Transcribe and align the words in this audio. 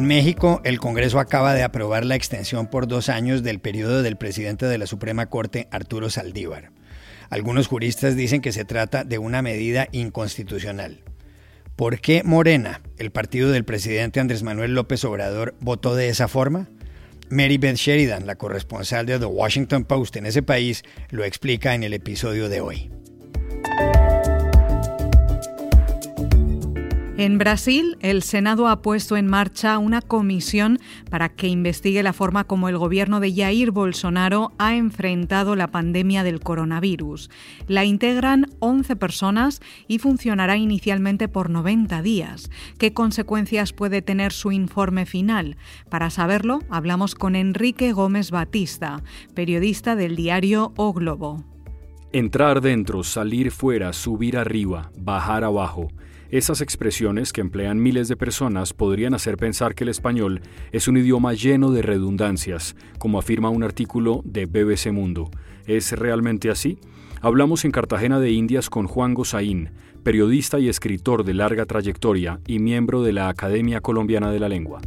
En 0.00 0.06
México, 0.06 0.62
el 0.64 0.80
Congreso 0.80 1.20
acaba 1.20 1.52
de 1.52 1.62
aprobar 1.62 2.06
la 2.06 2.14
extensión 2.14 2.68
por 2.68 2.88
dos 2.88 3.10
años 3.10 3.42
del 3.42 3.60
periodo 3.60 4.00
del 4.00 4.16
presidente 4.16 4.64
de 4.64 4.78
la 4.78 4.86
Suprema 4.86 5.26
Corte, 5.26 5.68
Arturo 5.70 6.08
Saldívar. 6.08 6.72
Algunos 7.28 7.66
juristas 7.66 8.16
dicen 8.16 8.40
que 8.40 8.52
se 8.52 8.64
trata 8.64 9.04
de 9.04 9.18
una 9.18 9.42
medida 9.42 9.88
inconstitucional. 9.92 11.02
¿Por 11.76 12.00
qué 12.00 12.22
Morena, 12.24 12.80
el 12.96 13.10
partido 13.10 13.50
del 13.50 13.66
presidente 13.66 14.20
Andrés 14.20 14.42
Manuel 14.42 14.72
López 14.72 15.04
Obrador, 15.04 15.54
votó 15.60 15.94
de 15.94 16.08
esa 16.08 16.28
forma? 16.28 16.70
Mary 17.28 17.58
Beth 17.58 17.76
Sheridan, 17.76 18.26
la 18.26 18.36
corresponsal 18.36 19.04
de 19.04 19.18
The 19.18 19.26
Washington 19.26 19.84
Post 19.84 20.16
en 20.16 20.24
ese 20.24 20.42
país, 20.42 20.82
lo 21.10 21.24
explica 21.24 21.74
en 21.74 21.82
el 21.82 21.92
episodio 21.92 22.48
de 22.48 22.62
hoy. 22.62 22.90
En 27.20 27.36
Brasil, 27.36 27.98
el 28.00 28.22
Senado 28.22 28.66
ha 28.66 28.80
puesto 28.80 29.18
en 29.18 29.26
marcha 29.26 29.76
una 29.76 30.00
comisión 30.00 30.78
para 31.10 31.28
que 31.28 31.48
investigue 31.48 32.02
la 32.02 32.14
forma 32.14 32.44
como 32.44 32.70
el 32.70 32.78
gobierno 32.78 33.20
de 33.20 33.34
Jair 33.34 33.72
Bolsonaro 33.72 34.52
ha 34.56 34.74
enfrentado 34.74 35.54
la 35.54 35.70
pandemia 35.70 36.24
del 36.24 36.40
coronavirus. 36.40 37.28
La 37.68 37.84
integran 37.84 38.46
11 38.60 38.96
personas 38.96 39.60
y 39.86 39.98
funcionará 39.98 40.56
inicialmente 40.56 41.28
por 41.28 41.50
90 41.50 42.00
días. 42.00 42.50
¿Qué 42.78 42.94
consecuencias 42.94 43.74
puede 43.74 44.00
tener 44.00 44.32
su 44.32 44.50
informe 44.50 45.04
final? 45.04 45.58
Para 45.90 46.08
saberlo, 46.08 46.60
hablamos 46.70 47.14
con 47.14 47.36
Enrique 47.36 47.92
Gómez 47.92 48.30
Batista, 48.30 49.02
periodista 49.34 49.94
del 49.94 50.16
diario 50.16 50.72
O 50.76 50.94
Globo. 50.94 51.44
Entrar 52.12 52.62
dentro, 52.62 53.04
salir 53.04 53.50
fuera, 53.50 53.92
subir 53.92 54.38
arriba, 54.38 54.90
bajar 54.96 55.44
abajo. 55.44 55.88
Esas 56.30 56.60
expresiones 56.60 57.32
que 57.32 57.40
emplean 57.40 57.82
miles 57.82 58.06
de 58.06 58.16
personas 58.16 58.72
podrían 58.72 59.14
hacer 59.14 59.36
pensar 59.36 59.74
que 59.74 59.82
el 59.82 59.90
español 59.90 60.42
es 60.70 60.86
un 60.86 60.96
idioma 60.96 61.34
lleno 61.34 61.72
de 61.72 61.82
redundancias, 61.82 62.76
como 63.00 63.18
afirma 63.18 63.50
un 63.50 63.64
artículo 63.64 64.22
de 64.24 64.46
BBC 64.46 64.92
Mundo. 64.92 65.28
¿Es 65.66 65.90
realmente 65.90 66.48
así? 66.48 66.78
Hablamos 67.20 67.64
en 67.64 67.72
Cartagena 67.72 68.20
de 68.20 68.30
Indias 68.30 68.70
con 68.70 68.86
Juan 68.86 69.12
Gozaín, 69.12 69.70
periodista 70.04 70.60
y 70.60 70.68
escritor 70.68 71.24
de 71.24 71.34
larga 71.34 71.66
trayectoria 71.66 72.38
y 72.46 72.60
miembro 72.60 73.02
de 73.02 73.12
la 73.12 73.28
Academia 73.28 73.80
Colombiana 73.80 74.30
de 74.30 74.38
la 74.38 74.48
Lengua. 74.48 74.80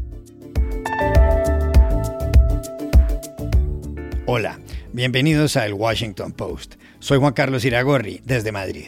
Hola, 4.25 4.61
bienvenidos 4.93 5.57
a 5.57 5.65
El 5.65 5.73
Washington 5.73 6.31
Post. 6.31 6.75
Soy 6.99 7.19
Juan 7.19 7.33
Carlos 7.33 7.65
Iragorri, 7.65 8.21
desde 8.23 8.53
Madrid. 8.53 8.85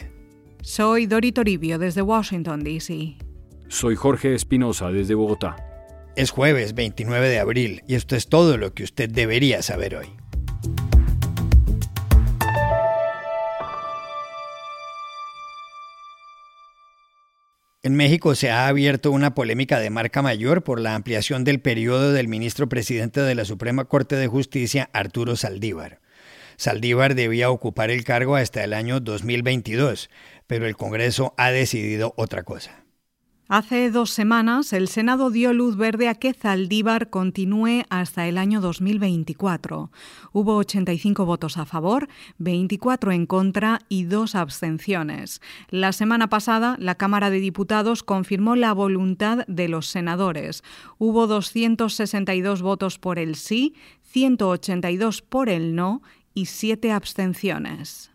Soy 0.68 1.06
Dori 1.06 1.30
Toribio 1.30 1.78
desde 1.78 2.02
Washington, 2.02 2.64
D.C. 2.64 3.14
Soy 3.68 3.94
Jorge 3.94 4.34
Espinosa 4.34 4.90
desde 4.90 5.14
Bogotá. 5.14 5.54
Es 6.16 6.30
jueves 6.30 6.74
29 6.74 7.28
de 7.28 7.38
abril 7.38 7.84
y 7.86 7.94
esto 7.94 8.16
es 8.16 8.28
todo 8.28 8.56
lo 8.56 8.74
que 8.74 8.82
usted 8.82 9.08
debería 9.08 9.62
saber 9.62 9.94
hoy. 9.94 10.08
En 17.84 17.94
México 17.94 18.34
se 18.34 18.50
ha 18.50 18.66
abierto 18.66 19.12
una 19.12 19.36
polémica 19.36 19.78
de 19.78 19.90
marca 19.90 20.20
mayor 20.20 20.64
por 20.64 20.80
la 20.80 20.96
ampliación 20.96 21.44
del 21.44 21.60
periodo 21.60 22.12
del 22.12 22.26
ministro 22.26 22.68
presidente 22.68 23.20
de 23.20 23.36
la 23.36 23.44
Suprema 23.44 23.84
Corte 23.84 24.16
de 24.16 24.26
Justicia, 24.26 24.90
Arturo 24.92 25.36
Saldívar. 25.36 26.00
Saldívar 26.56 27.14
debía 27.14 27.50
ocupar 27.50 27.90
el 27.90 28.04
cargo 28.04 28.36
hasta 28.36 28.64
el 28.64 28.72
año 28.72 29.00
2022, 29.00 30.08
pero 30.46 30.66
el 30.66 30.76
Congreso 30.76 31.34
ha 31.36 31.50
decidido 31.50 32.14
otra 32.16 32.42
cosa. 32.42 32.86
Hace 33.48 33.92
dos 33.92 34.10
semanas, 34.10 34.72
el 34.72 34.88
Senado 34.88 35.30
dio 35.30 35.52
luz 35.52 35.76
verde 35.76 36.08
a 36.08 36.16
que 36.16 36.34
Zaldívar 36.34 37.10
continúe 37.10 37.84
hasta 37.90 38.26
el 38.26 38.38
año 38.38 38.60
2024. 38.60 39.92
Hubo 40.32 40.56
85 40.56 41.24
votos 41.24 41.56
a 41.56 41.64
favor, 41.64 42.08
24 42.38 43.12
en 43.12 43.26
contra 43.26 43.82
y 43.88 44.02
dos 44.02 44.34
abstenciones. 44.34 45.40
La 45.70 45.92
semana 45.92 46.28
pasada, 46.28 46.74
la 46.80 46.96
Cámara 46.96 47.30
de 47.30 47.38
Diputados 47.38 48.02
confirmó 48.02 48.56
la 48.56 48.72
voluntad 48.72 49.46
de 49.46 49.68
los 49.68 49.86
senadores. 49.86 50.64
Hubo 50.98 51.28
262 51.28 52.62
votos 52.62 52.98
por 52.98 53.20
el 53.20 53.36
sí, 53.36 53.76
182 54.02 55.22
por 55.22 55.50
el 55.50 55.76
no 55.76 56.02
y 56.34 56.46
siete 56.46 56.90
abstenciones. 56.90 58.10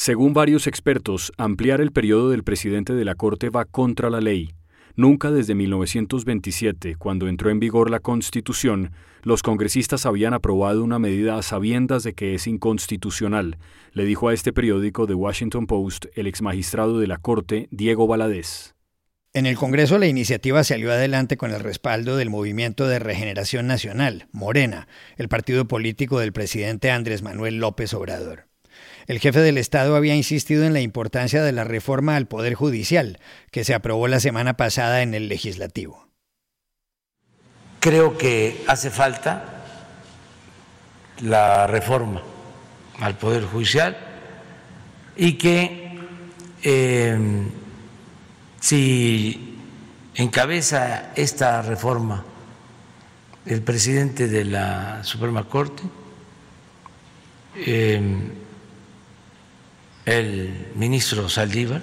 Según 0.00 0.32
varios 0.32 0.68
expertos, 0.68 1.32
ampliar 1.38 1.80
el 1.80 1.90
periodo 1.90 2.30
del 2.30 2.44
presidente 2.44 2.94
de 2.94 3.04
la 3.04 3.16
Corte 3.16 3.50
va 3.50 3.64
contra 3.64 4.10
la 4.10 4.20
ley. 4.20 4.54
Nunca 4.94 5.32
desde 5.32 5.56
1927, 5.56 6.94
cuando 6.94 7.26
entró 7.26 7.50
en 7.50 7.58
vigor 7.58 7.90
la 7.90 7.98
Constitución, 7.98 8.92
los 9.24 9.42
congresistas 9.42 10.06
habían 10.06 10.34
aprobado 10.34 10.84
una 10.84 11.00
medida 11.00 11.36
a 11.36 11.42
sabiendas 11.42 12.04
de 12.04 12.12
que 12.12 12.36
es 12.36 12.46
inconstitucional, 12.46 13.58
le 13.92 14.04
dijo 14.04 14.28
a 14.28 14.34
este 14.34 14.52
periódico 14.52 15.08
The 15.08 15.14
Washington 15.14 15.66
Post 15.66 16.06
el 16.14 16.28
exmagistrado 16.28 17.00
de 17.00 17.08
la 17.08 17.16
Corte, 17.16 17.66
Diego 17.72 18.06
Valadez. 18.06 18.76
En 19.32 19.46
el 19.46 19.56
Congreso 19.56 19.98
la 19.98 20.06
iniciativa 20.06 20.62
salió 20.62 20.92
adelante 20.92 21.36
con 21.36 21.50
el 21.50 21.58
respaldo 21.58 22.16
del 22.16 22.30
Movimiento 22.30 22.86
de 22.86 23.00
Regeneración 23.00 23.66
Nacional, 23.66 24.28
Morena, 24.30 24.86
el 25.16 25.28
partido 25.28 25.66
político 25.66 26.20
del 26.20 26.32
presidente 26.32 26.92
Andrés 26.92 27.22
Manuel 27.22 27.56
López 27.56 27.92
Obrador. 27.94 28.47
El 29.08 29.20
jefe 29.20 29.40
del 29.40 29.56
Estado 29.56 29.96
había 29.96 30.14
insistido 30.14 30.64
en 30.64 30.74
la 30.74 30.82
importancia 30.82 31.42
de 31.42 31.52
la 31.52 31.64
reforma 31.64 32.14
al 32.14 32.28
Poder 32.28 32.52
Judicial, 32.52 33.18
que 33.50 33.64
se 33.64 33.74
aprobó 33.74 34.06
la 34.06 34.20
semana 34.20 34.58
pasada 34.58 35.00
en 35.00 35.14
el 35.14 35.30
legislativo. 35.30 36.06
Creo 37.80 38.18
que 38.18 38.62
hace 38.68 38.90
falta 38.90 39.64
la 41.22 41.66
reforma 41.66 42.20
al 43.00 43.16
Poder 43.16 43.44
Judicial 43.44 43.96
y 45.16 45.38
que 45.38 45.98
eh, 46.62 47.48
si 48.60 49.58
encabeza 50.16 51.14
esta 51.14 51.62
reforma 51.62 52.26
el 53.46 53.62
presidente 53.62 54.28
de 54.28 54.44
la 54.44 55.02
Suprema 55.02 55.48
Corte, 55.48 55.82
eh, 57.56 58.32
el 60.08 60.50
ministro 60.74 61.28
Saldívar, 61.28 61.82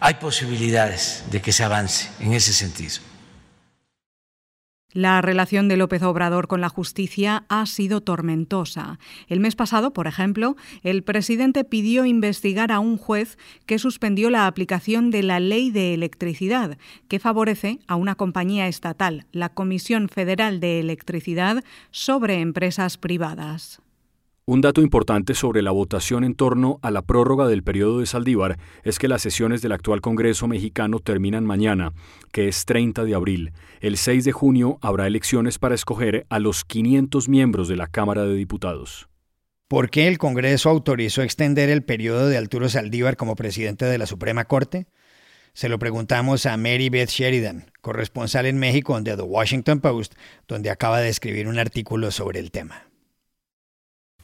hay 0.00 0.14
posibilidades 0.14 1.24
de 1.30 1.40
que 1.40 1.52
se 1.52 1.64
avance 1.64 2.10
en 2.20 2.34
ese 2.34 2.52
sentido. 2.52 2.96
La 4.92 5.20
relación 5.20 5.68
de 5.68 5.76
López 5.76 6.02
Obrador 6.02 6.48
con 6.48 6.60
la 6.60 6.70
justicia 6.70 7.44
ha 7.48 7.66
sido 7.66 8.00
tormentosa. 8.00 8.98
El 9.28 9.38
mes 9.38 9.54
pasado, 9.54 9.92
por 9.92 10.06
ejemplo, 10.06 10.56
el 10.82 11.02
presidente 11.02 11.62
pidió 11.62 12.06
investigar 12.06 12.72
a 12.72 12.80
un 12.80 12.96
juez 12.96 13.36
que 13.66 13.78
suspendió 13.78 14.30
la 14.30 14.46
aplicación 14.46 15.10
de 15.10 15.22
la 15.22 15.40
ley 15.40 15.70
de 15.70 15.92
electricidad, 15.92 16.78
que 17.06 17.18
favorece 17.18 17.80
a 17.86 17.96
una 17.96 18.14
compañía 18.14 18.66
estatal, 18.66 19.26
la 19.30 19.50
Comisión 19.50 20.08
Federal 20.08 20.58
de 20.58 20.80
Electricidad, 20.80 21.62
sobre 21.90 22.40
empresas 22.40 22.96
privadas. 22.96 23.82
Un 24.50 24.62
dato 24.62 24.80
importante 24.80 25.34
sobre 25.34 25.60
la 25.60 25.72
votación 25.72 26.24
en 26.24 26.34
torno 26.34 26.78
a 26.80 26.90
la 26.90 27.02
prórroga 27.02 27.46
del 27.48 27.62
periodo 27.62 28.00
de 28.00 28.06
Saldívar 28.06 28.58
es 28.82 28.98
que 28.98 29.06
las 29.06 29.20
sesiones 29.20 29.60
del 29.60 29.72
actual 29.72 30.00
Congreso 30.00 30.48
mexicano 30.48 31.00
terminan 31.00 31.44
mañana, 31.44 31.92
que 32.32 32.48
es 32.48 32.64
30 32.64 33.04
de 33.04 33.14
abril. 33.14 33.52
El 33.80 33.98
6 33.98 34.24
de 34.24 34.32
junio 34.32 34.78
habrá 34.80 35.06
elecciones 35.06 35.58
para 35.58 35.74
escoger 35.74 36.24
a 36.30 36.38
los 36.38 36.64
500 36.64 37.28
miembros 37.28 37.68
de 37.68 37.76
la 37.76 37.88
Cámara 37.88 38.24
de 38.24 38.36
Diputados. 38.36 39.10
¿Por 39.68 39.90
qué 39.90 40.08
el 40.08 40.16
Congreso 40.16 40.70
autorizó 40.70 41.20
extender 41.20 41.68
el 41.68 41.84
periodo 41.84 42.26
de 42.26 42.38
Arturo 42.38 42.70
Saldívar 42.70 43.18
como 43.18 43.36
presidente 43.36 43.84
de 43.84 43.98
la 43.98 44.06
Suprema 44.06 44.46
Corte? 44.46 44.86
Se 45.52 45.68
lo 45.68 45.78
preguntamos 45.78 46.46
a 46.46 46.56
Mary 46.56 46.88
Beth 46.88 47.10
Sheridan, 47.10 47.70
corresponsal 47.82 48.46
en 48.46 48.56
México 48.56 48.98
de 48.98 49.14
The 49.14 49.22
Washington 49.24 49.80
Post, 49.80 50.14
donde 50.46 50.70
acaba 50.70 51.00
de 51.00 51.10
escribir 51.10 51.48
un 51.48 51.58
artículo 51.58 52.10
sobre 52.10 52.40
el 52.40 52.50
tema. 52.50 52.87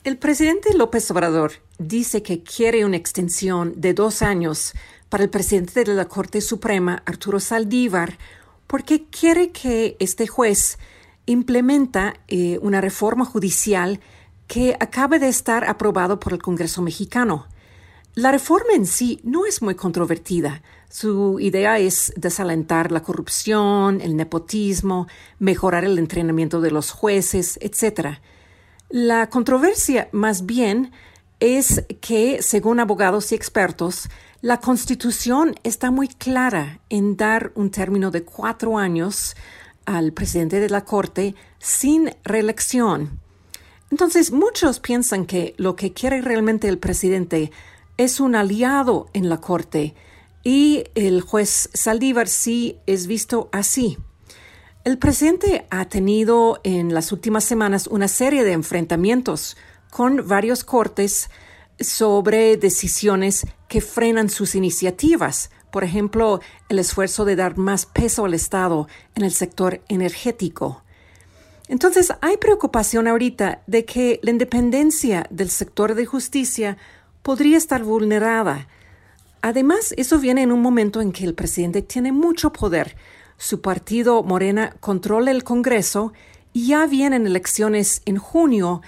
El 0.04 0.18
presidente 0.18 0.74
López 0.74 1.10
Obrador 1.10 1.52
dice 1.78 2.22
que 2.22 2.42
quiere 2.42 2.84
una 2.84 2.98
extensión 2.98 3.72
de 3.74 3.94
dos 3.94 4.20
años 4.20 4.74
para 5.08 5.24
el 5.24 5.30
presidente 5.30 5.82
de 5.82 5.94
la 5.94 6.04
Corte 6.04 6.42
Suprema, 6.42 7.02
Arturo 7.06 7.40
Saldívar, 7.40 8.18
porque 8.66 9.06
quiere 9.06 9.48
que 9.50 9.96
este 10.00 10.26
juez 10.26 10.78
implementa 11.24 12.12
eh, 12.28 12.58
una 12.60 12.82
reforma 12.82 13.24
judicial 13.24 13.98
que 14.46 14.76
acaba 14.78 15.18
de 15.18 15.28
estar 15.28 15.64
aprobado 15.64 16.20
por 16.20 16.34
el 16.34 16.42
Congreso 16.42 16.82
mexicano. 16.82 17.46
La 18.14 18.30
reforma 18.30 18.74
en 18.74 18.84
sí 18.84 19.20
no 19.24 19.46
es 19.46 19.62
muy 19.62 19.74
controvertida. 19.74 20.62
Su 20.90 21.40
idea 21.40 21.78
es 21.78 22.12
desalentar 22.14 22.92
la 22.92 23.02
corrupción, 23.02 24.02
el 24.02 24.16
nepotismo, 24.16 25.08
mejorar 25.38 25.86
el 25.86 25.98
entrenamiento 25.98 26.60
de 26.60 26.72
los 26.72 26.90
jueces, 26.90 27.58
etc. 27.62 28.18
La 28.90 29.28
controversia 29.28 30.08
más 30.12 30.46
bien 30.46 30.92
es 31.40 31.84
que, 32.00 32.42
según 32.42 32.80
abogados 32.80 33.32
y 33.32 33.34
expertos, 33.34 34.08
la 34.40 34.60
Constitución 34.60 35.54
está 35.62 35.90
muy 35.90 36.08
clara 36.08 36.80
en 36.90 37.16
dar 37.16 37.50
un 37.54 37.70
término 37.70 38.10
de 38.10 38.24
cuatro 38.24 38.78
años 38.78 39.36
al 39.86 40.12
presidente 40.12 40.60
de 40.60 40.70
la 40.70 40.84
Corte 40.84 41.34
sin 41.58 42.10
reelección. 42.24 43.20
Entonces, 43.90 44.32
muchos 44.32 44.80
piensan 44.80 45.26
que 45.26 45.54
lo 45.56 45.76
que 45.76 45.92
quiere 45.92 46.20
realmente 46.20 46.68
el 46.68 46.78
presidente 46.78 47.52
es 47.96 48.20
un 48.20 48.34
aliado 48.34 49.08
en 49.12 49.28
la 49.28 49.40
Corte 49.40 49.94
y 50.42 50.84
el 50.94 51.22
juez 51.22 51.70
Saldívar 51.72 52.28
sí 52.28 52.78
es 52.86 53.06
visto 53.06 53.48
así. 53.52 53.98
El 54.84 54.98
presidente 54.98 55.66
ha 55.70 55.86
tenido 55.86 56.60
en 56.62 56.92
las 56.92 57.10
últimas 57.10 57.44
semanas 57.44 57.86
una 57.86 58.06
serie 58.06 58.44
de 58.44 58.52
enfrentamientos 58.52 59.56
con 59.90 60.28
varios 60.28 60.62
cortes 60.62 61.30
sobre 61.80 62.58
decisiones 62.58 63.46
que 63.66 63.80
frenan 63.80 64.28
sus 64.28 64.54
iniciativas. 64.54 65.50
Por 65.72 65.84
ejemplo, 65.84 66.40
el 66.68 66.78
esfuerzo 66.78 67.24
de 67.24 67.34
dar 67.34 67.56
más 67.56 67.86
peso 67.86 68.26
al 68.26 68.34
Estado 68.34 68.86
en 69.14 69.24
el 69.24 69.32
sector 69.32 69.80
energético. 69.88 70.82
Entonces, 71.66 72.12
hay 72.20 72.36
preocupación 72.36 73.08
ahorita 73.08 73.62
de 73.66 73.86
que 73.86 74.20
la 74.22 74.32
independencia 74.32 75.26
del 75.30 75.48
sector 75.48 75.94
de 75.94 76.04
justicia 76.04 76.76
podría 77.22 77.56
estar 77.56 77.82
vulnerada. 77.84 78.68
Además, 79.40 79.94
eso 79.96 80.18
viene 80.18 80.42
en 80.42 80.52
un 80.52 80.60
momento 80.60 81.00
en 81.00 81.10
que 81.10 81.24
el 81.24 81.32
presidente 81.32 81.80
tiene 81.80 82.12
mucho 82.12 82.52
poder. 82.52 82.96
Su 83.36 83.60
partido 83.60 84.22
Morena 84.22 84.76
controla 84.80 85.30
el 85.30 85.44
Congreso 85.44 86.12
y 86.52 86.68
ya 86.68 86.86
vienen 86.86 87.26
elecciones 87.26 88.02
en 88.06 88.16
junio 88.16 88.82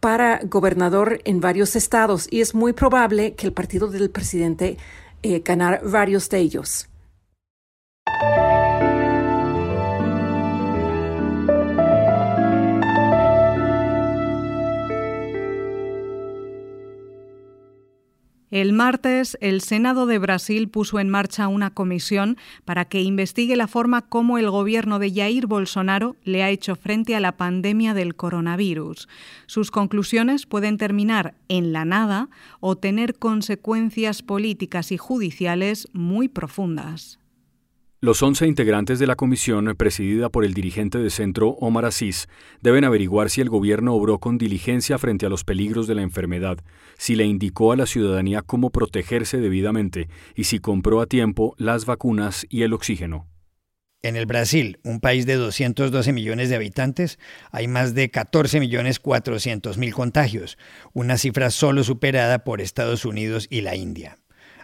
para 0.00 0.40
gobernador 0.42 1.20
en 1.24 1.40
varios 1.40 1.76
estados 1.76 2.26
y 2.30 2.40
es 2.40 2.54
muy 2.54 2.72
probable 2.72 3.34
que 3.34 3.46
el 3.46 3.52
partido 3.52 3.86
del 3.86 4.10
presidente 4.10 4.76
eh, 5.22 5.42
ganara 5.44 5.80
varios 5.84 6.28
de 6.28 6.38
ellos. 6.38 6.88
El 18.52 18.74
martes, 18.74 19.38
el 19.40 19.62
Senado 19.62 20.04
de 20.04 20.18
Brasil 20.18 20.68
puso 20.68 21.00
en 21.00 21.08
marcha 21.08 21.48
una 21.48 21.70
comisión 21.70 22.36
para 22.66 22.84
que 22.84 23.00
investigue 23.00 23.56
la 23.56 23.66
forma 23.66 24.02
como 24.02 24.36
el 24.36 24.50
gobierno 24.50 24.98
de 24.98 25.10
Jair 25.10 25.46
Bolsonaro 25.46 26.16
le 26.22 26.42
ha 26.42 26.50
hecho 26.50 26.76
frente 26.76 27.16
a 27.16 27.20
la 27.20 27.38
pandemia 27.38 27.94
del 27.94 28.14
coronavirus. 28.14 29.08
Sus 29.46 29.70
conclusiones 29.70 30.44
pueden 30.44 30.76
terminar 30.76 31.32
en 31.48 31.72
la 31.72 31.86
nada 31.86 32.28
o 32.60 32.76
tener 32.76 33.14
consecuencias 33.14 34.20
políticas 34.20 34.92
y 34.92 34.98
judiciales 34.98 35.88
muy 35.94 36.28
profundas. 36.28 37.21
Los 38.04 38.20
11 38.20 38.48
integrantes 38.48 38.98
de 38.98 39.06
la 39.06 39.14
comisión, 39.14 39.76
presidida 39.78 40.28
por 40.28 40.44
el 40.44 40.54
dirigente 40.54 40.98
de 40.98 41.08
centro 41.08 41.50
Omar 41.50 41.84
Asís, 41.84 42.28
deben 42.60 42.82
averiguar 42.82 43.30
si 43.30 43.40
el 43.40 43.48
gobierno 43.48 43.94
obró 43.94 44.18
con 44.18 44.38
diligencia 44.38 44.98
frente 44.98 45.24
a 45.24 45.28
los 45.28 45.44
peligros 45.44 45.86
de 45.86 45.94
la 45.94 46.02
enfermedad, 46.02 46.58
si 46.98 47.14
le 47.14 47.26
indicó 47.26 47.70
a 47.70 47.76
la 47.76 47.86
ciudadanía 47.86 48.42
cómo 48.42 48.70
protegerse 48.70 49.38
debidamente 49.38 50.08
y 50.34 50.44
si 50.44 50.58
compró 50.58 51.00
a 51.00 51.06
tiempo 51.06 51.54
las 51.58 51.86
vacunas 51.86 52.44
y 52.50 52.62
el 52.62 52.72
oxígeno. 52.72 53.28
En 54.02 54.16
el 54.16 54.26
Brasil, 54.26 54.80
un 54.82 54.98
país 54.98 55.24
de 55.24 55.36
212 55.36 56.12
millones 56.12 56.48
de 56.48 56.56
habitantes, 56.56 57.20
hay 57.52 57.68
más 57.68 57.94
de 57.94 58.10
14 58.10 58.58
millones 58.58 58.98
400 58.98 59.78
mil 59.78 59.94
contagios, 59.94 60.58
una 60.92 61.18
cifra 61.18 61.50
solo 61.50 61.84
superada 61.84 62.42
por 62.42 62.60
Estados 62.60 63.04
Unidos 63.04 63.46
y 63.48 63.60
la 63.60 63.76
India. 63.76 64.18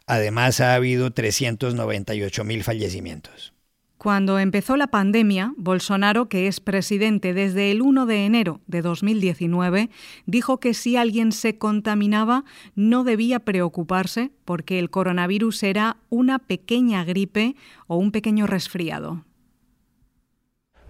Además, 0.09 0.61
ha 0.61 0.75
habido 0.75 1.11
398 1.11 2.43
mil 2.43 2.65
fallecimientos. 2.65 3.53
Cuando 3.99 4.39
empezó 4.39 4.79
la 4.79 4.87
pandemia, 4.87 5.53
Bolsonaro, 5.59 6.31
que 6.31 6.47
es 6.47 6.61
presidente 6.61 7.35
desde 7.35 7.71
el 7.71 7.83
1 7.83 8.07
de 8.07 8.25
enero 8.25 8.61
de 8.67 8.81
2019, 8.81 9.91
dijo 10.25 10.61
que 10.61 10.73
si 10.73 10.97
alguien 10.97 11.31
se 11.31 11.59
contaminaba 11.59 12.45
no 12.75 13.05
debía 13.05 13.41
preocuparse 13.41 14.31
porque 14.47 14.79
el 14.79 14.89
coronavirus 14.89 15.63
era 15.65 15.99
una 16.09 16.39
pequeña 16.39 17.05
gripe 17.05 17.55
o 17.87 17.97
un 17.97 18.11
pequeño 18.11 18.47
resfriado. 18.47 19.25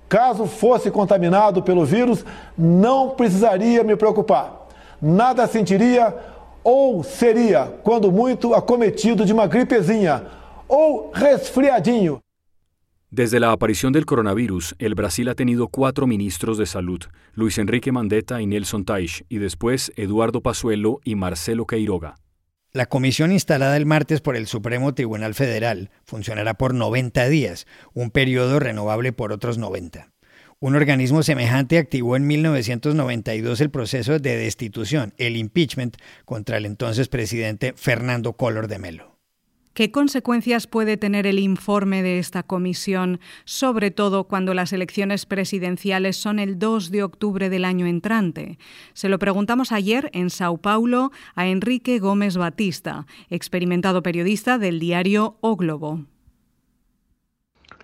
Caso 0.07 0.47
fosse 0.47 0.93
contaminado 0.93 1.65
pelo 1.65 1.85
vírus, 1.85 2.25
no 2.57 3.17
precisaría 3.17 3.83
me 3.83 3.97
preocupar. 3.97 4.69
Nada 5.01 5.47
sentiría 5.49 6.15
ou 6.63 7.03
seria, 7.03 7.67
quando 7.83 8.11
muito, 8.13 8.55
acometido 8.55 9.25
de 9.25 9.33
uma 9.33 9.47
gripezinha 9.47 10.25
ou 10.67 11.11
resfriadinho. 11.13 12.21
Desde 13.11 13.41
la 13.41 13.53
aparición 13.53 13.95
del 13.95 14.05
coronavirus, 14.05 14.75
el 14.79 14.95
Brasil 14.95 15.31
ha 15.31 15.35
tenido 15.35 15.69
cuatro 15.69 16.07
ministros 16.07 16.59
de 16.59 16.67
salud, 16.67 17.01
Luis 17.33 17.57
Enrique 17.57 17.91
Mandetta 17.91 18.43
y 18.43 18.47
Nelson 18.47 18.85
Teich, 18.85 19.25
y 19.31 19.39
después 19.39 19.91
Eduardo 19.97 20.43
Pazuello 20.43 21.01
y 21.05 21.15
Marcelo 21.15 21.67
Queiroga. 21.67 22.17
La 22.71 22.85
comisión 22.85 23.33
instalada 23.33 23.79
el 23.79 23.87
martes 23.87 24.21
por 24.21 24.37
el 24.37 24.47
Supremo 24.47 24.93
Tribunal 24.93 25.35
Federal 25.35 25.91
funcionará 26.05 26.53
por 26.55 26.75
90 26.75 27.27
días, 27.31 27.67
un 27.95 28.11
periodo 28.11 28.59
renovable 28.59 29.15
por 29.15 29.33
otros 29.33 29.57
90. 29.57 30.11
Un 30.61 30.75
organismo 30.75 31.23
semejante 31.23 31.79
activó 31.79 32.17
en 32.17 32.27
1992 32.27 33.61
el 33.61 33.71
proceso 33.71 34.19
de 34.19 34.37
destitución, 34.37 35.15
el 35.17 35.37
impeachment, 35.37 35.97
contra 36.25 36.57
el 36.57 36.67
entonces 36.67 37.07
presidente 37.07 37.75
Fernando 37.77 38.33
Collor 38.33 38.67
de 38.67 38.81
Melo. 38.81 39.19
¿Qué 39.73 39.93
consecuencias 39.93 40.67
puede 40.67 40.97
tener 40.97 41.29
el 41.29 41.39
informe 41.39 42.03
de 42.03 42.19
esta 42.19 42.43
comisión, 42.43 43.21
sobre 43.45 43.93
todo 43.93 44.25
cuando 44.25 44.53
las 44.53 44.73
elecciones 44.73 45.27
presidenciales 45.27 46.17
son 46.17 46.41
el 46.41 46.59
2 46.59 46.91
de 46.91 47.05
octubre 47.05 47.49
del 47.51 47.65
año 47.65 47.87
entrante? 47.87 48.59
Se 48.95 49.09
lo 49.09 49.21
preguntamos 49.21 49.71
ayer 49.71 50.11
en 50.13 50.29
Sao 50.29 50.57
Paulo 50.57 51.13
a 51.37 51.47
Enrique 51.47 52.01
Gómez 52.01 52.37
Batista, 52.37 53.07
experimentado 53.31 54.03
periodista 54.03 54.59
del 54.59 54.81
diario 54.81 55.37
O 55.41 55.55
Globo. 55.55 56.05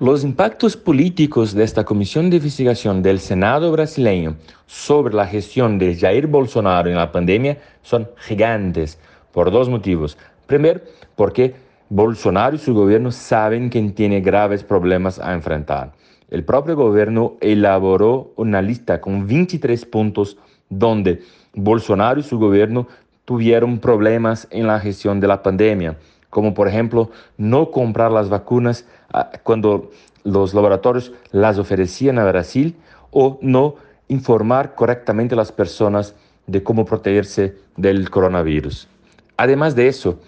Los 0.01 0.25
impactos 0.25 0.77
políticos 0.77 1.55
de 1.55 1.63
esta 1.63 1.85
comisión 1.85 2.29
de 2.29 2.39
investigación 2.39 3.01
del 3.01 3.21
Senado 3.21 3.71
brasileño 3.71 4.35
sobre 4.67 5.15
la 5.15 5.25
gestión 5.25 5.79
de 5.79 5.95
Jair 5.95 6.27
Bolsonaro 6.27 6.91
en 6.91 6.97
la 6.97 7.13
pandemia 7.13 7.59
son 7.83 8.09
gigantes 8.17 8.99
por 9.31 9.53
dos 9.53 9.69
motivos. 9.69 10.19
Primero, 10.49 10.81
porque 11.15 11.55
Bolsonaro 11.91 12.57
y 12.57 12.59
su 12.59 12.75
gobierno 12.75 13.13
saben 13.13 13.71
que 13.71 13.81
tiene 13.91 14.21
graves 14.21 14.65
problemas 14.65 15.21
a 15.21 15.33
enfrentar. 15.33 15.93
El 16.29 16.43
propio 16.43 16.75
gobierno 16.75 17.37
elaboró 17.41 18.33
una 18.35 18.61
lista 18.63 19.01
con 19.01 19.29
23 19.29 19.87
puntos 19.87 20.37
donde 20.69 21.23
Bolsonaro 21.55 22.19
y 22.19 22.25
su 22.25 22.41
gobierno 22.41 22.89
tuvieron 23.25 23.79
problemas 23.79 24.49
en 24.51 24.67
la 24.67 24.81
gestión 24.81 25.21
de 25.21 25.29
la 25.29 25.41
pandemia 25.41 25.97
como 26.35 26.53
por 26.53 26.67
ejemplo 26.67 27.13
no 27.39 27.71
comprar 27.71 28.11
las 28.11 28.29
vacunas 28.29 28.87
ah, 29.13 29.31
cuando 29.45 29.93
los 30.25 30.53
laboratorios 30.53 31.13
las 31.31 31.59
ofrecían 31.59 32.19
a 32.19 32.25
Brasil 32.25 32.75
o 33.13 33.39
no 33.41 33.77
informar 34.09 34.75
correctamente 34.75 35.37
a 35.37 35.37
las 35.37 35.53
personas 35.53 36.17
de 36.49 36.61
cómo 36.65 36.85
protegerse 36.85 37.55
del 37.77 38.11
coronavirus. 38.11 38.89
Además 39.37 39.77
de 39.77 39.87
eso, 39.87 40.19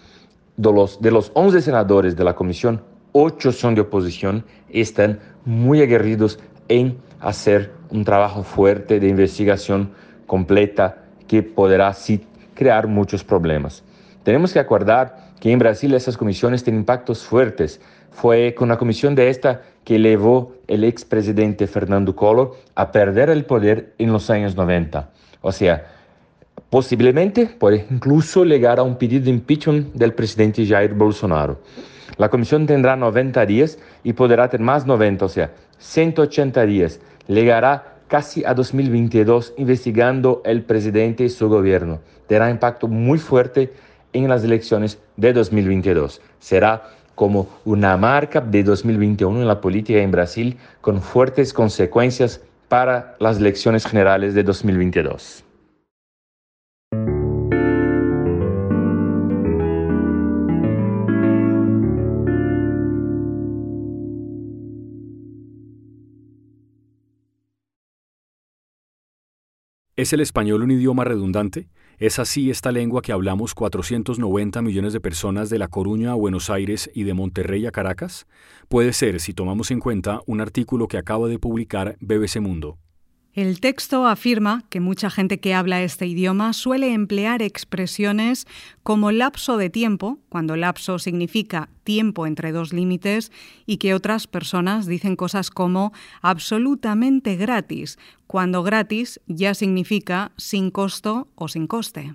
de 0.56 0.72
los, 0.72 1.02
de 1.02 1.10
los 1.10 1.32
11 1.34 1.60
senadores 1.60 2.14
de 2.14 2.22
la 2.22 2.36
comisión, 2.36 2.82
8 3.10 3.50
son 3.50 3.75
de 3.75 3.80
oposición 3.80 4.44
y 4.70 4.82
están 4.82 5.18
muy 5.44 5.80
aguerridos 5.82 6.38
en 6.68 6.98
hacer 7.18 7.72
un 7.90 8.04
trabajo 8.04 8.44
fuerte 8.44 9.00
de 9.00 9.08
investigación 9.08 9.90
completa 10.28 11.02
que 11.26 11.42
podrá 11.42 11.92
sí 11.94 12.25
crear 12.54 12.86
muchos 12.86 13.25
problemas. 13.25 13.82
Tenemos 14.22 14.52
que 14.52 14.60
acordar 14.60 15.25
que 15.40 15.52
en 15.52 15.58
Brasil 15.58 15.94
esas 15.94 16.16
comisiones 16.16 16.64
tienen 16.64 16.80
impactos 16.80 17.24
fuertes. 17.24 17.80
Fue 18.10 18.54
con 18.54 18.68
la 18.68 18.78
comisión 18.78 19.14
de 19.14 19.28
esta 19.28 19.62
que 19.84 19.98
llevó 19.98 20.54
el 20.66 20.84
expresidente 20.84 21.66
Fernando 21.66 22.16
Collor 22.16 22.56
a 22.74 22.90
perder 22.90 23.30
el 23.30 23.44
poder 23.44 23.94
en 23.98 24.12
los 24.12 24.30
años 24.30 24.56
90. 24.56 25.10
O 25.42 25.52
sea, 25.52 25.86
posiblemente 26.70 27.46
puede 27.46 27.86
incluso 27.90 28.44
llegar 28.44 28.78
a 28.78 28.82
un 28.82 28.96
pedido 28.96 29.24
de 29.24 29.30
impeachment 29.30 29.94
del 29.94 30.14
presidente 30.14 30.66
Jair 30.66 30.94
Bolsonaro. 30.94 31.60
La 32.16 32.30
comisión 32.30 32.66
tendrá 32.66 32.96
90 32.96 33.44
días 33.46 33.78
y 34.02 34.14
podrá 34.14 34.48
tener 34.48 34.64
más 34.64 34.86
90, 34.86 35.24
o 35.24 35.28
sea, 35.28 35.52
180 35.78 36.64
días. 36.64 37.00
Llegará 37.28 37.96
casi 38.08 38.44
a 38.44 38.54
2022 38.54 39.54
investigando 39.58 40.40
el 40.44 40.62
presidente 40.62 41.24
y 41.24 41.28
su 41.28 41.48
gobierno. 41.48 42.00
Tendrá 42.26 42.50
impacto 42.50 42.88
muy 42.88 43.18
fuerte 43.18 43.72
en 44.25 44.30
las 44.30 44.44
elecciones 44.44 44.99
de 45.16 45.32
2022. 45.32 46.20
Será 46.38 46.90
como 47.14 47.49
una 47.64 47.96
marca 47.96 48.40
de 48.40 48.62
2021 48.62 49.40
en 49.40 49.49
la 49.49 49.61
política 49.61 50.00
en 50.00 50.11
Brasil 50.11 50.56
con 50.80 51.00
fuertes 51.00 51.52
consecuencias 51.52 52.40
para 52.68 53.16
las 53.18 53.38
elecciones 53.38 53.87
generales 53.87 54.35
de 54.35 54.42
2022. 54.42 55.45
¿Es 69.96 70.12
el 70.12 70.20
español 70.20 70.62
un 70.62 70.70
idioma 70.70 71.04
redundante? 71.04 71.70
¿Es 71.96 72.18
así 72.18 72.50
esta 72.50 72.70
lengua 72.70 73.00
que 73.00 73.12
hablamos 73.12 73.54
490 73.54 74.60
millones 74.60 74.92
de 74.92 75.00
personas 75.00 75.48
de 75.48 75.58
La 75.58 75.68
Coruña 75.68 76.10
a 76.10 76.14
Buenos 76.14 76.50
Aires 76.50 76.90
y 76.94 77.04
de 77.04 77.14
Monterrey 77.14 77.64
a 77.64 77.72
Caracas? 77.72 78.26
Puede 78.68 78.92
ser 78.92 79.20
si 79.20 79.32
tomamos 79.32 79.70
en 79.70 79.80
cuenta 79.80 80.20
un 80.26 80.42
artículo 80.42 80.86
que 80.86 80.98
acaba 80.98 81.28
de 81.28 81.38
publicar 81.38 81.96
BBC 82.00 82.40
Mundo. 82.40 82.76
El 83.36 83.60
texto 83.60 84.06
afirma 84.06 84.64
que 84.70 84.80
mucha 84.80 85.10
gente 85.10 85.40
que 85.40 85.52
habla 85.52 85.82
este 85.82 86.06
idioma 86.06 86.54
suele 86.54 86.94
emplear 86.94 87.42
expresiones 87.42 88.46
como 88.82 89.12
lapso 89.12 89.58
de 89.58 89.68
tiempo, 89.68 90.18
cuando 90.30 90.56
lapso 90.56 90.98
significa 90.98 91.68
tiempo 91.84 92.26
entre 92.26 92.50
dos 92.50 92.72
límites, 92.72 93.30
y 93.66 93.76
que 93.76 93.92
otras 93.92 94.26
personas 94.26 94.86
dicen 94.86 95.16
cosas 95.16 95.50
como 95.50 95.92
absolutamente 96.22 97.36
gratis, 97.36 97.98
cuando 98.26 98.62
gratis 98.62 99.20
ya 99.26 99.52
significa 99.52 100.32
sin 100.38 100.70
costo 100.70 101.28
o 101.34 101.48
sin 101.48 101.66
coste. 101.66 102.14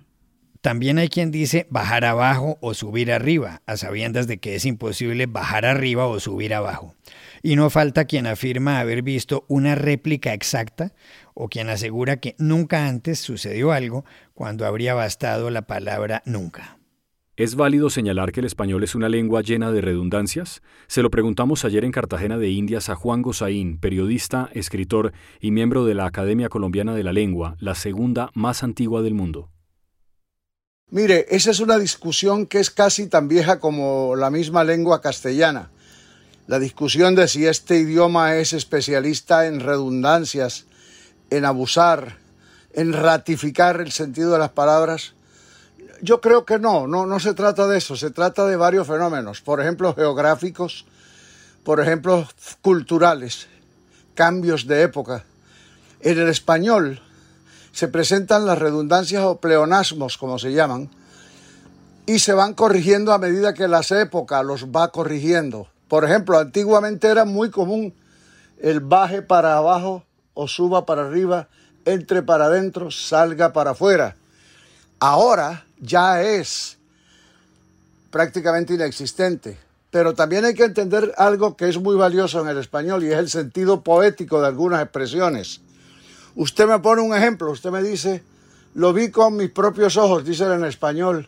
También 0.62 1.00
hay 1.00 1.10
quien 1.10 1.32
dice 1.32 1.66
bajar 1.72 2.06
abajo 2.06 2.60
o 2.62 2.76
subir 2.76 3.12
arriba, 3.12 3.64
a 3.66 3.78
sabiendas 3.78 4.28
de 4.28 4.38
que 4.38 4.54
es 4.54 4.66
imposible 4.66 5.26
bajar 5.26 5.66
arriba 5.66 6.06
o 6.06 6.20
subir 6.20 6.54
abajo. 6.54 6.94
Y 7.42 7.56
no 7.56 7.72
falta 7.72 8.06
quien 8.06 8.28
afirma 8.28 8.80
haber 8.80 9.02
visto 9.02 9.44
una 9.48 9.74
réplica 9.74 10.36
exacta 10.36 10.94
o 11.34 11.50
quien 11.50 11.70
asegura 11.70 12.18
que 12.18 12.36
nunca 12.38 12.88
antes 12.88 13.20
sucedió 13.20 13.72
algo 13.72 14.06
cuando 14.36 14.68
habría 14.68 14.94
bastado 14.94 15.50
la 15.50 15.64
palabra 15.64 16.22
nunca. 16.28 16.78
¿Es 17.38 17.56
válido 17.56 17.90
señalar 17.90 18.32
que 18.32 18.42
el 18.42 18.46
español 18.46 18.84
es 18.84 18.94
una 18.94 19.10
lengua 19.10 19.42
llena 19.42 19.72
de 19.72 19.82
redundancias? 19.82 20.62
Se 20.86 21.02
lo 21.02 21.10
preguntamos 21.10 21.66
ayer 21.66 21.84
en 21.86 21.92
Cartagena 21.92 22.38
de 22.38 22.50
Indias 22.50 22.90
a 22.90 22.96
Juan 22.96 23.24
Gozaín, 23.24 23.80
periodista, 23.80 24.52
escritor 24.54 25.12
y 25.40 25.50
miembro 25.50 25.86
de 25.86 25.96
la 25.96 26.06
Academia 26.06 26.50
Colombiana 26.50 26.94
de 26.94 27.04
la 27.04 27.14
Lengua, 27.14 27.56
la 27.60 27.74
segunda 27.74 28.30
más 28.36 28.62
antigua 28.62 29.02
del 29.02 29.16
mundo. 29.16 29.50
Mire, 30.92 31.26
esa 31.30 31.52
es 31.52 31.62
una 31.62 31.80
discusión 31.80 32.46
que 32.46 32.60
es 32.60 32.70
casi 32.70 33.08
tan 33.08 33.30
vieja 33.30 33.60
como 33.62 34.18
la 34.18 34.30
misma 34.30 34.66
lengua 34.66 35.00
castellana. 35.00 35.70
La 36.48 36.60
discusión 36.60 37.16
de 37.16 37.30
si 37.30 37.48
este 37.48 37.78
idioma 37.78 38.36
es 38.36 38.52
especialista 38.52 39.46
en 39.46 39.62
redundancias, 39.62 40.66
en 41.30 41.46
abusar, 41.46 42.18
en 42.74 42.92
ratificar 42.92 43.80
el 43.80 43.94
sentido 43.94 44.34
de 44.34 44.40
las 44.40 44.50
palabras. 44.50 45.14
Yo 46.02 46.20
creo 46.20 46.44
que 46.44 46.60
no, 46.60 46.88
no, 46.88 47.06
no 47.06 47.22
se 47.22 47.34
trata 47.36 47.68
de 47.68 47.78
eso, 47.78 47.96
se 47.96 48.12
trata 48.12 48.46
de 48.46 48.58
varios 48.58 48.86
fenómenos, 48.86 49.40
por 49.40 49.62
ejemplo, 49.62 49.96
geográficos, 49.96 50.86
por 51.64 51.80
ejemplo, 51.80 52.28
culturales, 52.62 53.48
cambios 54.14 54.68
de 54.68 54.82
época. 54.82 55.24
En 56.02 56.20
el 56.20 56.28
español, 56.28 57.02
se 57.72 57.88
presentan 57.88 58.46
las 58.46 58.60
redundancias 58.60 59.24
o 59.24 59.38
pleonasmos, 59.38 60.18
como 60.18 60.40
se 60.40 60.54
llaman, 60.54 60.90
y 62.06 62.20
se 62.20 62.34
van 62.34 62.54
corrigiendo 62.54 63.14
a 63.14 63.18
medida 63.18 63.54
que 63.54 63.68
las 63.68 63.92
épocas 63.92 64.44
los 64.46 64.68
va 64.68 64.92
corrigiendo. 64.92 65.68
Por 65.88 66.06
ejemplo, 66.06 66.38
antiguamente 66.38 67.08
era 67.08 67.26
muy 67.26 67.50
común 67.50 67.94
el 68.60 68.80
baje 68.80 69.22
para 69.22 69.58
abajo 69.58 70.04
o 70.34 70.48
suba 70.48 70.86
para 70.86 71.04
arriba, 71.04 71.48
entre 71.86 72.22
para 72.22 72.46
adentro, 72.46 72.92
salga 72.92 73.54
para 73.54 73.72
afuera. 73.72 74.16
Ahora 75.00 75.66
ya 75.80 76.22
es 76.22 76.78
prácticamente 78.12 78.74
inexistente. 78.74 79.58
Pero 79.90 80.14
también 80.14 80.46
hay 80.46 80.54
que 80.54 80.64
entender 80.64 81.14
algo 81.18 81.58
que 81.58 81.68
es 81.68 81.78
muy 81.78 81.96
valioso 81.96 82.42
en 82.42 82.48
el 82.48 82.58
español 82.58 83.04
y 83.04 83.12
es 83.12 83.18
el 83.18 83.30
sentido 83.30 83.82
poético 83.82 84.40
de 84.40 84.48
algunas 84.48 84.82
expresiones. 84.82 85.60
Usted 86.36 86.68
me 86.68 86.80
pone 86.80 87.02
un 87.02 87.16
ejemplo, 87.16 87.52
usted 87.52 87.72
me 87.72 87.84
dice, 87.84 88.24
lo 88.74 88.94
vi 88.94 89.12
con 89.12 89.36
mis 89.36 89.50
propios 89.50 89.98
ojos, 89.98 90.24
dice 90.24 90.46
en 90.46 90.64
español. 90.66 91.28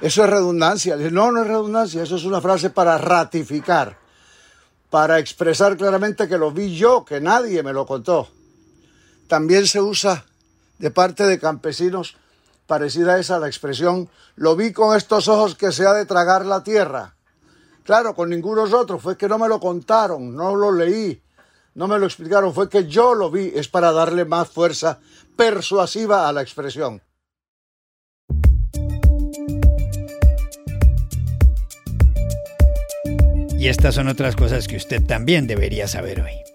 Eso 0.00 0.24
es 0.24 0.30
redundancia. 0.30 0.96
No, 0.96 1.32
no 1.32 1.42
es 1.42 1.46
redundancia, 1.48 2.02
eso 2.02 2.16
es 2.16 2.24
una 2.24 2.40
frase 2.40 2.70
para 2.70 2.98
ratificar, 2.98 3.98
para 4.90 5.18
expresar 5.18 5.76
claramente 5.76 6.28
que 6.28 6.38
lo 6.38 6.50
vi 6.50 6.76
yo, 6.76 7.04
que 7.04 7.20
nadie 7.20 7.62
me 7.62 7.72
lo 7.72 7.86
contó. 7.86 8.28
También 9.28 9.66
se 9.66 9.80
usa 9.80 10.24
de 10.78 10.90
parte 10.90 11.24
de 11.24 11.38
campesinos 11.38 12.16
parecida 12.66 13.14
a 13.14 13.18
esa 13.18 13.38
la 13.38 13.48
expresión, 13.48 14.08
lo 14.36 14.56
vi 14.56 14.72
con 14.72 14.96
estos 14.96 15.28
ojos 15.28 15.54
que 15.54 15.72
se 15.72 15.86
ha 15.86 15.92
de 15.92 16.06
tragar 16.06 16.46
la 16.46 16.62
tierra. 16.64 17.14
Claro, 17.84 18.14
con 18.14 18.30
ninguno 18.30 18.62
otros, 18.62 19.02
fue 19.02 19.16
que 19.16 19.28
no 19.28 19.38
me 19.38 19.48
lo 19.48 19.60
contaron, 19.60 20.34
no 20.34 20.54
lo 20.54 20.72
leí, 20.72 21.20
no 21.74 21.88
me 21.88 21.98
lo 21.98 22.06
explicaron, 22.06 22.54
fue 22.54 22.68
que 22.68 22.86
yo 22.86 23.14
lo 23.14 23.30
vi, 23.30 23.52
es 23.54 23.68
para 23.68 23.92
darle 23.92 24.24
más 24.24 24.48
fuerza 24.48 25.00
persuasiva 25.36 26.28
a 26.28 26.32
la 26.32 26.42
expresión. 26.42 27.02
Y 33.58 33.68
estas 33.68 33.94
son 33.94 34.08
otras 34.08 34.34
cosas 34.34 34.66
que 34.66 34.76
usted 34.76 35.04
también 35.06 35.46
debería 35.46 35.86
saber 35.86 36.20
hoy. 36.20 36.51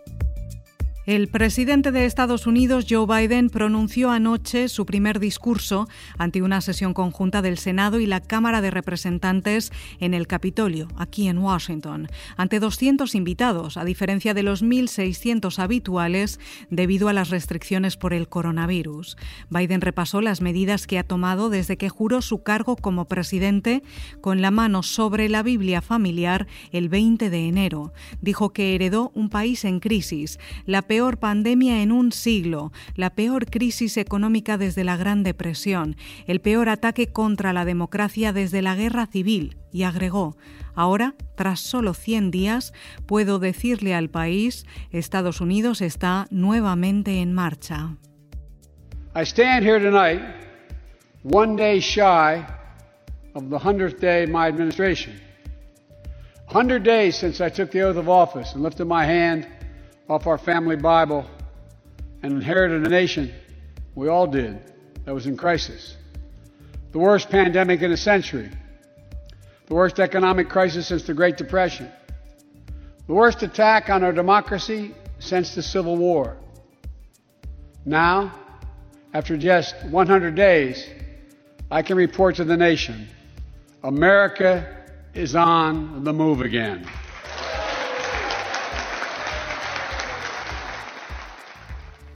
El 1.07 1.29
presidente 1.29 1.93
de 1.93 2.03
Estados 2.03 2.47
Unidos, 2.47 2.85
Joe 2.89 3.05
Biden, 3.07 3.49
pronunció 3.49 4.11
anoche 4.11 4.67
su 4.67 4.85
primer 4.85 5.21
discurso 5.21 5.87
ante 6.17 6.41
una 6.41 6.59
sesión 6.59 6.93
conjunta 6.93 7.41
del 7.41 7.57
Senado 7.57 8.01
y 8.01 8.05
la 8.05 8.19
Cámara 8.19 8.59
de 8.59 8.71
Representantes 8.71 9.71
en 10.01 10.13
el 10.13 10.27
Capitolio, 10.27 10.89
aquí 10.97 11.29
en 11.29 11.37
Washington, 11.37 12.09
ante 12.35 12.59
200 12.59 13.15
invitados, 13.15 13.77
a 13.77 13.85
diferencia 13.85 14.33
de 14.33 14.43
los 14.43 14.61
1.600 14.61 15.59
habituales 15.59 16.41
debido 16.69 17.07
a 17.07 17.13
las 17.13 17.29
restricciones 17.29 17.95
por 17.95 18.13
el 18.13 18.27
coronavirus. 18.27 19.15
Biden 19.49 19.79
repasó 19.79 20.19
las 20.19 20.41
medidas 20.41 20.87
que 20.87 20.99
ha 20.99 21.05
tomado 21.05 21.49
desde 21.49 21.77
que 21.77 21.87
juró 21.87 22.21
su 22.21 22.43
cargo 22.43 22.75
como 22.75 23.05
presidente 23.05 23.81
con 24.19 24.41
la 24.41 24.51
mano 24.51 24.83
sobre 24.83 25.29
la 25.29 25.41
Biblia 25.41 25.81
familiar 25.81 26.47
el 26.73 26.89
20 26.89 27.29
de 27.29 27.47
enero. 27.47 27.93
Dijo 28.19 28.51
que 28.51 28.75
heredó 28.75 29.13
un 29.15 29.29
país 29.29 29.63
en 29.63 29.79
crisis, 29.79 30.37
la 30.65 30.81
pandemia 31.19 31.81
en 31.81 31.91
un 31.91 32.11
siglo, 32.11 32.71
la 32.95 33.11
peor 33.11 33.45
crisis 33.45 33.97
económica 33.97 34.57
desde 34.57 34.83
la 34.83 34.97
Gran 34.97 35.23
Depresión, 35.23 35.95
el 36.25 36.41
peor 36.41 36.69
ataque 36.69 37.07
contra 37.07 37.53
la 37.53 37.65
democracia 37.65 38.33
desde 38.33 38.61
la 38.61 38.75
Guerra 38.75 39.05
Civil, 39.05 39.57
y 39.71 39.83
agregó, 39.83 40.35
ahora, 40.73 41.13
tras 41.35 41.59
solo 41.59 41.93
100 41.93 42.31
días, 42.31 42.73
puedo 43.05 43.37
decirle 43.37 43.93
al 43.93 44.09
país, 44.09 44.65
Estados 44.91 45.39
Unidos 45.39 45.81
está 45.81 46.25
nuevamente 46.31 47.21
en 47.21 47.33
marcha. 47.33 47.95
I 49.15 49.23
stand 49.23 49.63
here 49.63 49.79
tonight, 49.79 50.21
one 51.23 51.55
day 51.55 51.79
shy 51.79 52.43
of 53.35 53.49
the 53.49 53.57
100th 53.57 53.99
day 53.99 54.23
of 54.23 54.29
my 54.29 54.47
administration. 54.47 55.21
100 56.47 56.83
days 56.83 57.15
since 57.15 57.39
I 57.41 57.49
took 57.49 57.71
the 57.71 57.83
oath 57.83 57.97
of 57.97 58.07
office 58.07 58.53
and 58.53 58.63
lifted 58.63 58.87
my 58.87 59.05
hand 59.05 59.45
off 60.09 60.27
our 60.27 60.37
family 60.37 60.75
Bible 60.75 61.25
and 62.23 62.33
inherited 62.33 62.85
a 62.85 62.89
nation 62.89 63.33
we 63.95 64.07
all 64.07 64.27
did 64.27 64.59
that 65.05 65.13
was 65.13 65.25
in 65.25 65.37
crisis. 65.37 65.95
The 66.91 66.99
worst 66.99 67.29
pandemic 67.29 67.81
in 67.81 67.91
a 67.91 67.97
century. 67.97 68.49
The 69.67 69.73
worst 69.73 69.99
economic 69.99 70.49
crisis 70.49 70.87
since 70.87 71.03
the 71.03 71.13
Great 71.13 71.37
Depression. 71.37 71.91
The 73.07 73.13
worst 73.13 73.43
attack 73.43 73.89
on 73.89 74.03
our 74.03 74.13
democracy 74.13 74.93
since 75.19 75.55
the 75.55 75.63
Civil 75.63 75.97
War. 75.97 76.37
Now, 77.85 78.33
after 79.13 79.37
just 79.37 79.75
100 79.85 80.35
days, 80.35 80.85
I 81.71 81.81
can 81.81 81.97
report 81.97 82.35
to 82.35 82.43
the 82.43 82.57
nation 82.57 83.07
America 83.83 84.75
is 85.13 85.35
on 85.35 86.03
the 86.03 86.13
move 86.13 86.41
again. 86.41 86.87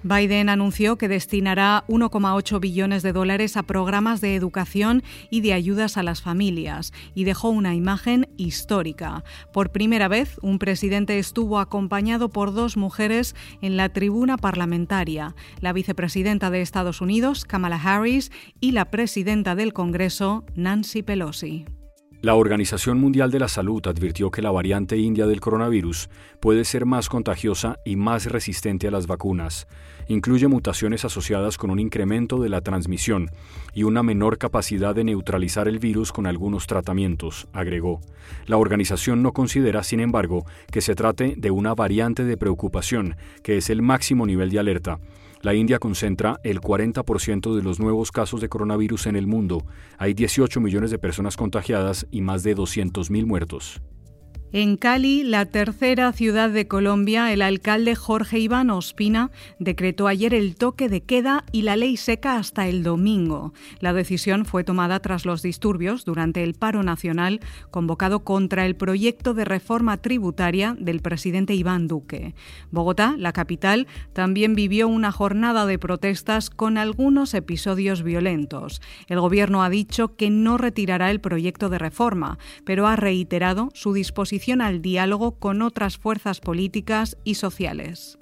Biden 0.03 0.50
anunció 0.50 0.98
que 0.98 1.08
destinará 1.08 1.84
1,8 1.88 2.60
billones 2.60 3.03
de 3.03 3.13
dólares 3.13 3.55
a 3.55 3.63
programas 3.63 4.20
de 4.20 4.36
educación 4.36 5.03
y 5.29 5.41
de 5.41 5.53
ayudas 5.53 5.98
a 5.98 6.03
las 6.03 6.22
familias 6.22 6.91
y 7.13 7.24
dejó 7.24 7.50
una 7.50 7.75
imagen 7.75 8.27
histórica. 8.38 9.24
Por 9.53 9.72
primera 9.72 10.08
vez, 10.08 10.39
un 10.41 10.58
presidente 10.58 11.20
estuvo 11.20 11.60
acompañado 11.60 12.29
por 12.29 12.53
dos 12.53 12.77
mujeres 12.77 13.36
en 13.62 13.77
la 13.77 13.89
tribuna 13.89 14.38
parlamentaria, 14.38 15.36
la 15.60 15.72
vicepresidenta 15.72 16.50
de 16.50 16.62
Estados 16.62 17.01
Unidos, 17.01 17.46
Kamala 17.46 17.79
Harris, 17.81 18.31
y 18.60 18.72
la 18.72 18.89
presidenta 18.89 19.55
del 19.55 19.74
Congreso, 19.74 20.46
Nancy 20.55 21.03
Pelosi. 21.03 21.65
La 22.22 22.36
Organización 22.36 23.00
Mundial 23.00 23.31
de 23.31 23.39
la 23.39 23.48
Salud 23.48 23.81
advirtió 23.88 24.29
que 24.29 24.43
la 24.43 24.51
variante 24.51 24.96
india 24.96 25.25
del 25.25 25.41
coronavirus 25.41 26.08
puede 26.39 26.65
ser 26.65 26.86
más 26.86 27.10
contagiosa 27.10 27.79
y 27.84 27.96
más 27.96 28.25
resistente 28.27 28.88
a 28.88 28.91
las 28.91 29.08
vacunas. 29.08 29.67
Incluye 30.12 30.50
mutaciones 30.50 31.06
asociadas 31.06 31.58
con 31.58 31.70
un 31.70 31.80
incremento 31.80 32.41
de 32.41 32.50
la 32.50 32.60
transmisión 32.60 33.32
y 33.74 33.84
una 33.84 34.03
menor 34.03 34.38
capacidad 34.38 34.94
de 34.94 35.06
neutralizar 35.06 35.70
el 35.70 35.80
virus 35.80 36.12
con 36.12 36.27
algunos 36.27 36.68
tratamientos, 36.68 37.48
agregó. 37.53 38.01
La 38.46 38.58
organización 38.58 39.24
no 39.24 39.32
considera, 39.32 39.84
sin 39.84 40.01
embargo, 40.01 40.46
que 40.70 40.82
se 40.82 40.96
trate 40.96 41.36
de 41.38 41.50
una 41.50 41.75
variante 41.75 42.25
de 42.25 42.36
preocupación, 42.36 43.15
que 43.41 43.56
es 43.56 43.70
el 43.70 43.82
máximo 43.82 44.25
nivel 44.25 44.50
de 44.50 44.60
alerta 44.60 45.00
La 45.44 45.53
India 45.53 45.80
concentra 45.80 46.41
el 46.44 46.60
40% 46.60 47.56
de 47.56 47.63
los 47.63 47.80
nuevos 47.80 48.12
casos 48.12 48.41
de 48.41 48.50
coronavirus 48.50 49.06
en 49.06 49.15
el 49.15 49.27
mundo. 49.27 49.63
Hay 49.98 50.13
18 50.13 50.60
millones 50.60 50.91
de 50.91 51.00
personas 51.00 51.38
contagiadas 51.38 52.06
y 52.12 52.20
más 52.20 52.44
de 52.44 52.53
200.000 52.53 53.25
muertos. 53.25 53.82
En 54.53 54.75
Cali, 54.75 55.24
la 55.24 55.46
tercera 55.46 56.12
ciudad 56.12 56.50
de 56.50 56.67
Colombia, 56.67 57.31
el 57.31 57.41
alcalde 57.41 57.96
Jorge 57.96 58.38
Iván 58.38 58.70
Ospina 58.70 59.31
decretó 59.60 60.08
ayer 60.08 60.34
el 60.34 60.58
toque 60.58 60.89
de 60.89 61.00
queda 61.00 61.46
y 61.53 61.62
la 61.62 61.77
ley 61.77 61.96
seca 61.96 62.36
hasta 62.36 62.67
el 62.67 62.84
domingo. 62.84 63.53
La 63.79 63.93
decisión 63.93 64.43
fue 64.43 64.65
tomada 64.65 65.00
tras 65.00 65.25
los 65.25 65.41
disturbios 65.41 66.03
durante 66.03 66.43
el 66.43 66.53
paro 66.53 66.84
nacional 66.84 67.39
convocado 67.70 68.25
contra 68.25 68.65
el 68.65 68.75
proyecto 68.75 69.34
de 69.34 69.46
reforma 69.46 69.96
tributaria 70.01 70.75
del 70.77 71.00
presidente 71.00 71.53
Iván 71.53 71.88
Duque. 71.88 72.36
Bogotá, 72.72 73.15
la 73.17 73.31
capital, 73.31 73.88
también 74.12 74.53
vivió 74.53 74.89
una 74.89 75.13
jornada 75.13 75.65
de 75.65 75.79
protestas 75.79 76.50
con 76.50 76.77
algunos 76.77 77.34
episodios 77.36 78.03
violentos. 78.03 78.81
El 79.08 79.22
gobierno 79.22 79.63
ha 79.63 79.70
dicho 79.70 80.17
que 80.17 80.29
no 80.29 80.58
retirará 80.58 81.10
el 81.10 81.22
proyecto 81.22 81.70
de 81.70 81.79
reforma, 81.79 82.38
pero 82.65 82.86
ha 82.88 82.98
reiterado 82.98 83.70
su 83.74 83.93
disposición 83.93 84.40
al 84.62 84.81
diálogo 84.81 85.38
con 85.38 85.62
otras 85.62 85.98
fuerzas 85.98 86.39
políticas 86.39 87.17
y 87.24 87.36
sociales. 87.36 88.17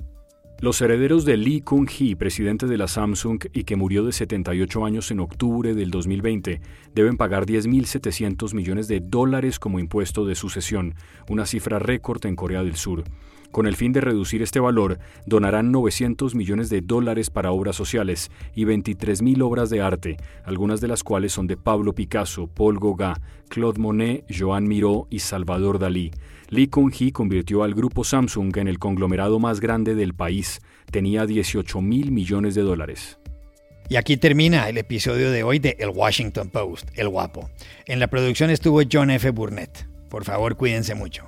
Los 0.62 0.82
herederos 0.82 1.24
de 1.24 1.38
Lee 1.38 1.62
Kung-hee, 1.62 2.18
presidente 2.18 2.68
de 2.68 2.78
la 2.78 2.90
Samsung 2.90 3.46
y 3.54 3.64
que 3.64 3.78
murió 3.78 4.04
de 4.04 4.12
78 4.12 4.84
años 4.84 5.10
en 5.10 5.22
octubre 5.22 5.74
del 5.74 5.90
2020, 5.90 6.60
deben 6.94 7.16
pagar 7.16 7.46
10.700 7.46 8.54
millones 8.54 8.90
de 8.90 9.00
dólares 9.00 9.58
como 9.58 9.80
impuesto 9.80 10.26
de 10.26 10.36
sucesión, 10.36 10.96
una 11.30 11.46
cifra 11.46 11.80
récord 11.80 12.26
en 12.26 12.36
Corea 12.36 12.62
del 12.62 12.76
Sur. 12.76 13.06
Con 13.52 13.68
el 13.68 13.78
fin 13.78 13.94
de 13.94 14.02
reducir 14.02 14.42
este 14.42 14.60
valor, 14.60 15.00
donarán 15.26 15.72
900 15.72 16.36
millones 16.36 16.70
de 16.70 16.82
dólares 16.82 17.30
para 17.30 17.52
obras 17.52 17.78
sociales 17.78 18.30
y 18.54 18.66
23.000 18.66 19.42
obras 19.42 19.70
de 19.70 19.82
arte, 19.82 20.18
algunas 20.44 20.82
de 20.82 20.90
las 20.90 21.04
cuales 21.04 21.32
son 21.32 21.48
de 21.48 21.56
Pablo 21.56 21.96
Picasso, 21.96 22.48
Paul 22.48 22.80
Gauguin, 22.80 23.14
Claude 23.48 23.80
Monet, 23.80 24.26
Joan 24.30 24.68
Miró 24.68 25.08
y 25.10 25.20
Salvador 25.20 25.80
Dalí. 25.80 26.12
Lee 26.50 26.68
Kung-hee 26.68 27.12
convirtió 27.12 27.64
al 27.64 27.76
grupo 27.76 28.04
Samsung 28.04 28.58
en 28.58 28.68
el 28.68 28.80
conglomerado 28.80 29.40
más 29.40 29.60
grande 29.60 29.94
del 29.94 30.16
país. 30.16 30.62
Tenía 30.92 31.28
18 31.28 31.80
mil 31.82 32.12
millones 32.12 32.56
de 32.56 32.64
dólares. 32.64 33.20
Y 33.88 33.96
aquí 33.96 34.18
termina 34.18 34.68
el 34.70 34.78
episodio 34.78 35.32
de 35.32 35.44
hoy 35.44 35.60
de 35.60 35.76
El 35.80 35.90
Washington 35.90 36.50
Post, 36.50 36.90
El 36.96 37.10
Guapo. 37.10 37.50
En 37.86 38.00
la 38.00 38.08
producción 38.08 38.50
estuvo 38.50 38.82
John 38.92 39.12
F. 39.12 39.30
Burnett. 39.32 39.88
Por 40.10 40.24
favor, 40.26 40.56
cuídense 40.58 40.96
mucho. 40.96 41.28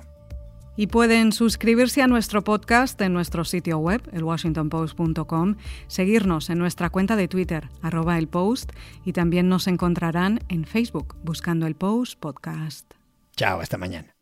Y 0.76 0.86
pueden 0.86 1.32
suscribirse 1.32 2.02
a 2.02 2.06
nuestro 2.06 2.42
podcast 2.42 3.00
en 3.00 3.12
nuestro 3.12 3.44
sitio 3.44 3.78
web, 3.78 4.02
elwashingtonpost.com, 4.12 5.56
seguirnos 5.86 6.50
en 6.50 6.58
nuestra 6.58 6.88
cuenta 6.90 7.14
de 7.14 7.28
Twitter, 7.28 7.68
arroba 7.82 8.16
el 8.18 8.26
post, 8.26 8.72
y 9.04 9.12
también 9.12 9.48
nos 9.48 9.66
encontrarán 9.66 10.40
en 10.48 10.64
Facebook 10.64 11.16
buscando 11.22 11.66
el 11.66 11.74
Post 11.74 12.18
Podcast. 12.18 12.94
Chao, 13.36 13.60
hasta 13.60 13.76
mañana. 13.76 14.14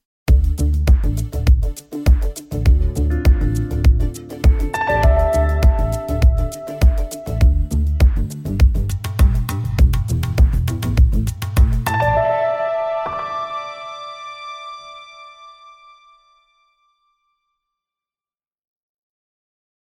thank 1.16 1.34
you 1.34 1.39